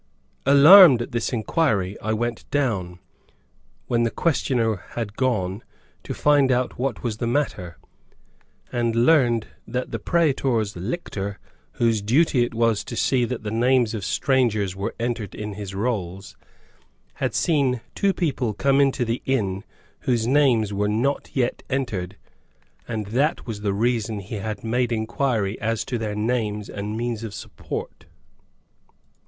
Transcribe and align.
Alarmed 0.47 0.99
at 1.03 1.11
this 1.11 1.31
inquiry, 1.31 1.95
I 2.01 2.11
went 2.11 2.49
down, 2.49 2.97
when 3.85 4.01
the 4.01 4.09
questioner 4.09 4.77
had 4.95 5.15
gone, 5.15 5.63
to 6.01 6.15
find 6.15 6.51
out 6.51 6.79
what 6.79 7.03
was 7.03 7.17
the 7.17 7.27
matter, 7.27 7.77
and 8.71 8.95
learned 9.05 9.49
that 9.67 9.91
the 9.91 9.99
praetor's 9.99 10.75
lictor, 10.75 11.37
whose 11.73 12.01
duty 12.01 12.43
it 12.43 12.55
was 12.55 12.83
to 12.85 12.95
see 12.95 13.25
that 13.25 13.43
the 13.43 13.51
names 13.51 13.93
of 13.93 14.03
strangers 14.03 14.75
were 14.75 14.95
entered 14.99 15.35
in 15.35 15.53
his 15.53 15.75
rolls, 15.75 16.35
had 17.21 17.35
seen 17.35 17.81
two 17.93 18.11
people 18.11 18.55
come 18.55 18.81
into 18.81 19.05
the 19.05 19.21
inn, 19.27 19.63
whose 20.09 20.25
names 20.25 20.73
were 20.73 20.89
not 20.89 21.29
yet 21.35 21.61
entered, 21.69 22.17
and 22.87 23.05
that 23.09 23.45
was 23.45 23.61
the 23.61 23.71
reason 23.71 24.19
he 24.19 24.37
had 24.37 24.63
made 24.63 24.91
inquiry 24.91 25.59
as 25.61 25.85
to 25.85 25.99
their 25.99 26.15
names 26.15 26.69
and 26.69 26.97
means 26.97 27.23
of 27.23 27.35
support. 27.35 28.07